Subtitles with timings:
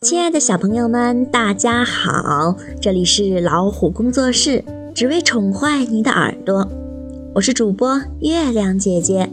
[0.00, 2.56] 亲爱的小朋友们，大家好！
[2.80, 6.68] 这里是老虎工作室，只为宠坏你的耳朵。
[7.34, 9.30] 我是主播月亮姐姐。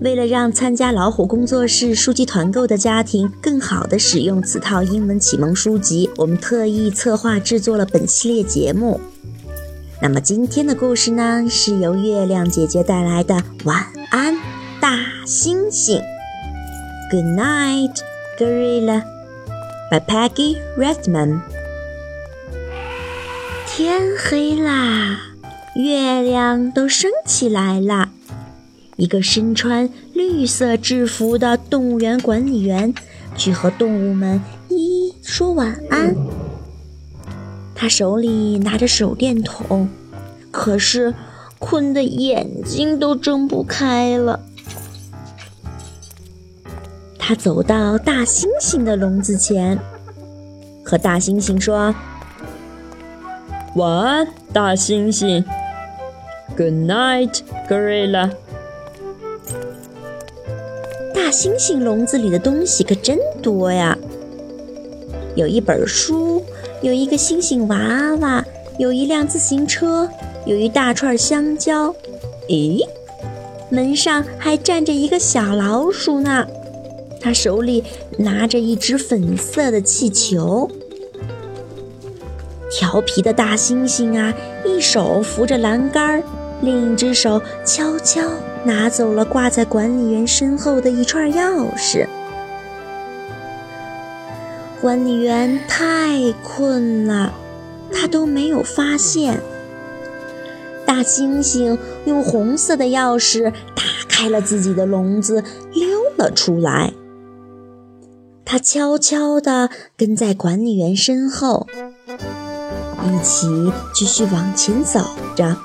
[0.00, 9.00] 为了让参加老虎工作室书籍团购的家庭更好的使用此套英文启蒙书籍，我们特意策划制作了本系列节目。
[10.02, 13.34] 那么今天的故事呢，是由月亮姐姐带来的
[13.64, 14.36] 《晚安，
[14.80, 14.96] 大
[15.26, 16.00] 猩猩》。
[17.10, 17.96] Good night,
[18.38, 19.15] gorilla.
[19.88, 21.42] By Peggy Redman。
[23.68, 25.20] 天黑啦，
[25.76, 28.10] 月亮都升起来了。
[28.96, 32.92] 一个身穿绿色制服的动物园管理员
[33.36, 36.16] 去和动物们一一说晚安。
[37.76, 39.88] 他手里拿着手电筒，
[40.50, 41.14] 可是
[41.60, 44.40] 困得眼睛都睁不开了。
[47.28, 49.76] 他走到大猩猩的笼子前，
[50.84, 51.92] 和大猩猩说
[53.74, 55.42] ：“晚安，大猩猩。
[56.56, 58.30] Good night, gorilla。”
[61.12, 63.98] 大猩猩笼子里的东西可真多呀！
[65.34, 66.44] 有一本书，
[66.80, 68.44] 有一个猩猩娃娃，
[68.78, 70.08] 有一辆自行车，
[70.44, 71.92] 有一大串香蕉。
[72.48, 72.86] 咦，
[73.68, 76.46] 门上还站着一个小老鼠呢！
[77.26, 77.82] 他手里
[78.18, 80.70] 拿着一只粉色的气球。
[82.70, 84.32] 调皮的大猩猩啊，
[84.64, 86.22] 一手扶着栏杆，
[86.60, 88.22] 另一只手悄悄
[88.62, 92.06] 拿走了挂在管理员身后的一串钥匙。
[94.80, 97.34] 管理员太困了，
[97.90, 99.40] 他都没有发现。
[100.86, 106.94] 大猩猩用红色的钥匙打开了自己的笼子，溜了出来。
[108.48, 111.66] 他悄悄地跟在管理员身后，
[113.04, 113.48] 一起
[113.92, 115.56] 继续往前走着。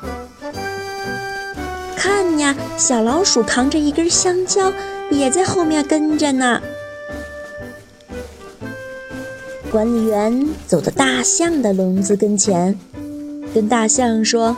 [1.96, 4.74] 看呀，小老鼠扛着一根香蕉，
[5.12, 6.60] 也在后面跟着呢。
[9.72, 12.78] 管理员走到大象的笼子跟前，
[13.54, 14.58] 跟大象说：“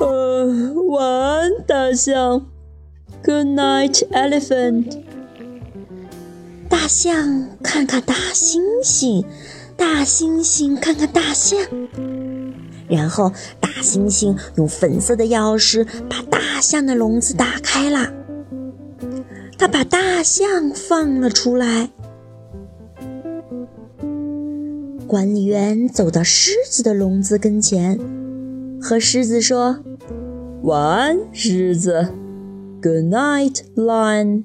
[0.00, 2.46] 呃，晚安，大象。
[3.22, 5.02] Good night, elephant。”
[6.70, 9.24] 大象看看大猩猩，
[9.76, 11.58] 大猩猩看看大象，
[12.88, 18.12] 然后大猩猩用粉色的钥匙把大象的笼子打开了。
[19.58, 21.90] 他把大象放了出来。
[25.08, 27.98] 管理员走到狮子的笼子跟前，
[28.80, 29.80] 和狮子说
[30.62, 32.14] ：“晚安，狮子。
[32.80, 34.44] Good night, lion。”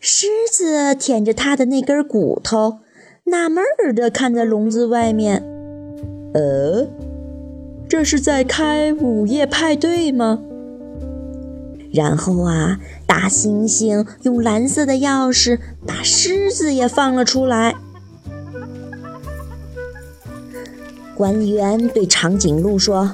[0.00, 2.78] 狮子舔着它的那根骨头，
[3.24, 5.42] 纳闷儿地看着笼子外面。
[6.34, 6.86] 呃，
[7.88, 10.40] 这是在开午夜派对吗？
[11.92, 17.74] 然后啊，大猩猩用蓝色的钥匙把狮子也放了出来。
[21.16, 23.12] 管理员对长颈鹿说：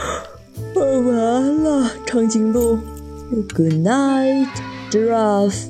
[0.74, 2.78] “完了，长颈鹿。
[3.54, 4.48] Good night,
[4.90, 5.66] giraffe。”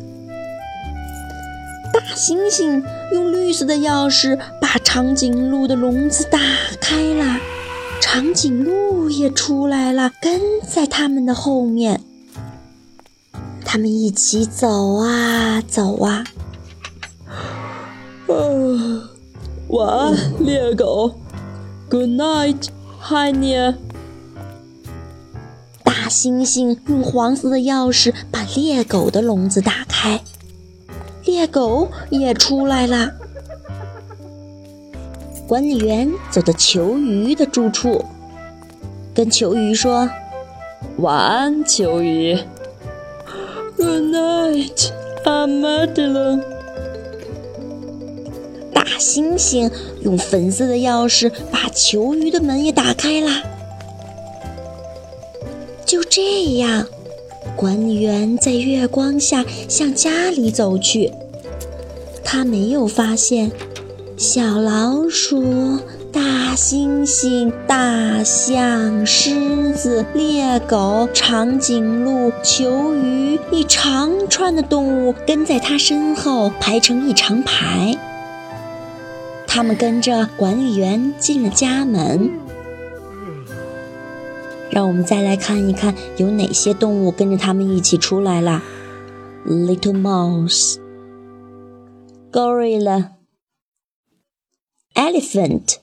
[2.07, 6.39] 大猩猩用绿色的钥匙把长颈鹿的笼子打
[6.81, 7.41] 开了，
[8.01, 12.01] 长颈鹿也出来了，跟在他们的后面。
[13.65, 16.25] 他们一起走啊走啊。
[18.29, 18.35] 啊，
[19.67, 21.19] 晚安，猎狗。
[21.91, 22.69] Good night,
[23.03, 23.75] hyena。
[25.83, 30.23] 大猩猩用黄色的钥匙把猎狗的笼子打开。
[31.27, 33.11] 猎狗也出来了。
[35.47, 38.05] 管理员走到球鱼的住处，
[39.13, 40.09] 跟球鱼说
[40.99, 42.39] ：“晚安，球鱼。
[43.77, 44.91] ”“Good night,
[45.25, 46.41] armadillo。”
[48.73, 49.71] 大猩猩
[50.03, 53.31] 用粉色的钥匙把球鱼的门也打开了。
[55.85, 56.87] 就这样。
[57.55, 61.13] 管理员在月光下向家里走去，
[62.25, 63.51] 他没有发现
[64.17, 65.79] 小老鼠、
[66.13, 77.97] 大猩猩、大象、狮子、猎狗、长颈鹿、球鱼一长串的动物跟在他身后排成一长排。
[79.47, 82.31] 他们跟着管理员进了家门。
[84.71, 88.63] 让我们再来看一看有哪些动物跟着他们一起出来了。
[89.47, 90.79] Little mouse,
[92.33, 93.11] gorilla,
[94.95, 95.77] elephant,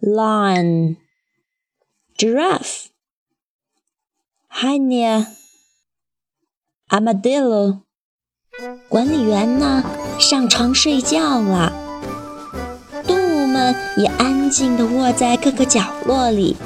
[0.00, 0.96] lion,
[2.16, 2.86] giraffe,
[4.48, 5.26] hyena,
[6.88, 7.82] armadillo。
[8.88, 9.84] 管理员呢，
[10.18, 11.72] 上床睡觉了。
[13.06, 16.56] 动物们也安静地窝在各个角落里。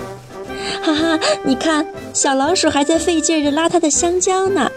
[0.82, 4.70] 哈哈，你看，小老鼠还在费劲地拉它的香蕉呢。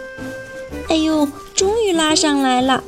[0.90, 2.84] 哎呦，终于拉上来了！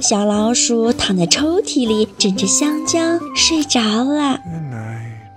[0.00, 2.98] 小老鼠躺在抽屉里，枕着香蕉
[3.34, 4.40] 睡着了。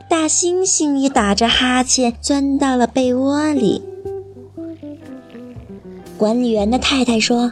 [0.09, 3.81] 大猩猩也打着哈欠钻到了被窝里。
[6.17, 7.51] 管理员的太太说：“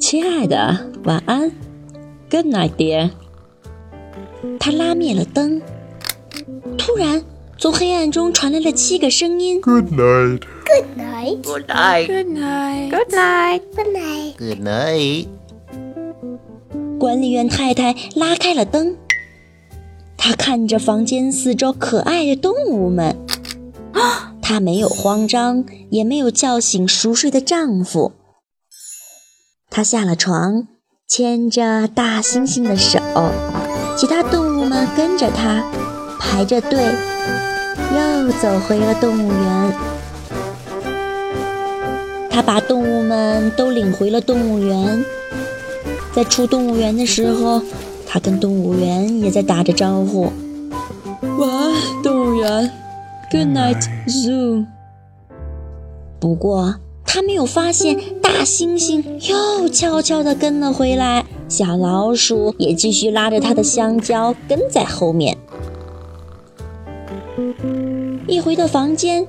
[0.00, 1.50] 亲爱的，晚安
[2.30, 3.10] ，Good night, dear。”
[4.58, 5.60] 他拉灭了灯。
[6.78, 7.22] 突然，
[7.56, 11.42] 从黑暗中传来了七个声音：“Good night, Good night.
[11.42, 12.90] Good night, Good night.
[12.90, 13.62] Good night.
[13.74, 14.36] Good night.
[14.38, 15.28] Good night。”
[16.98, 18.96] 管理员太太拉开了灯，
[20.16, 23.16] 她看着房间四周可爱的动物们，
[24.42, 28.12] 她没有慌张，也没有叫醒熟睡的丈夫。
[29.70, 30.68] 她下了床，
[31.06, 33.00] 牵着大猩猩的手，
[33.96, 35.64] 其他动物们跟着她，
[36.24, 36.82] 排着队，
[37.92, 39.72] 又走回了动物园。
[42.28, 45.04] 他把动物们都领回了动物园。
[46.12, 47.62] 在出动物园的时候，
[48.06, 50.32] 他跟动物园也在打着招呼。
[51.38, 51.72] 晚安，
[52.02, 52.70] 动物园。
[53.30, 54.66] Good night, zoo。
[56.18, 65.38] 不过他没有发现大猩猩又悄悄地跟了回来，小老鼠也继续拉着它的香蕉跟在后面。
[68.26, 69.26] 一回到房间，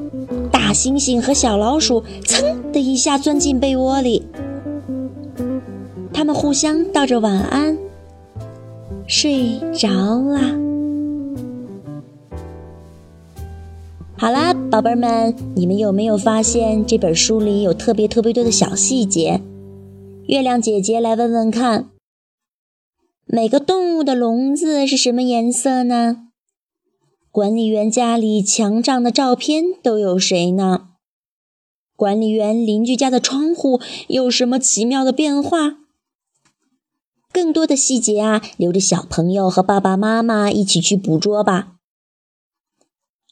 [0.51, 4.25] 大猩猩和小老鼠噌的一下钻进被窝里。
[6.13, 7.77] 他们互相道着晚安，
[9.05, 10.57] 睡着啦。
[14.17, 19.41] 好啦，宝贝儿们，你们有没有发现这本书里有特别特别多的小细节？
[20.27, 21.89] 月亮姐姐来问问看，
[23.25, 26.24] 每个动物的笼子是什么颜色呢？
[27.35, 30.87] 管理员家里墙上的照片都有谁呢？
[31.97, 35.75] 管理员邻居家的窗户有什么奇妙的变化？
[37.33, 41.73] 更多的细节啊，留着小朋友和爸爸妈妈一起去捕捉吧。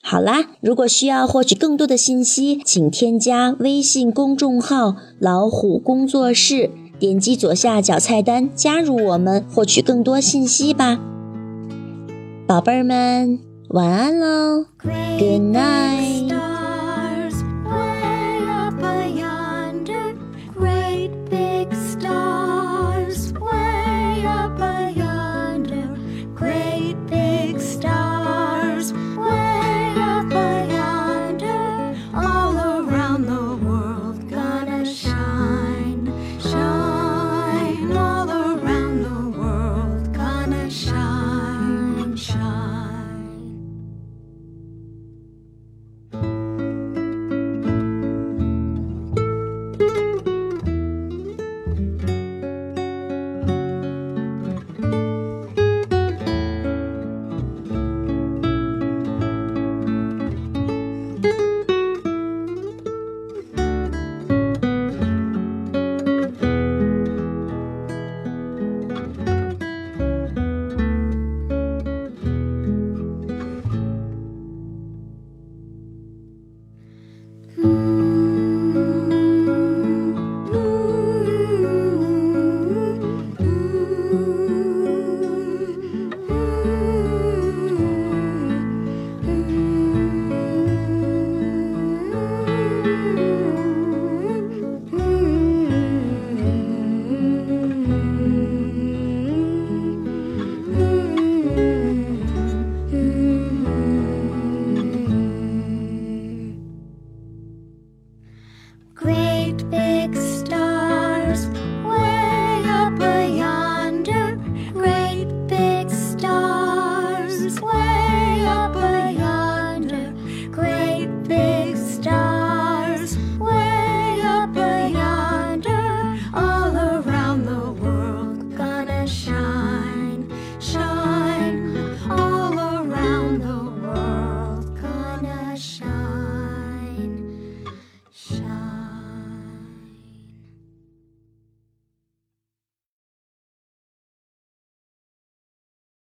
[0.01, 6.69] 好啦，如果需要获取更多的信息，请添加微信公众号“老虎工作室”，
[6.99, 10.99] 点击左下角菜单加入我们，获取更多信息吧。
[12.45, 13.39] 宝贝儿们，
[13.73, 15.82] 晚安喽，Good night。